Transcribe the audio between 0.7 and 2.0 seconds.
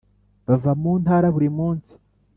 mu ntara buri munsi.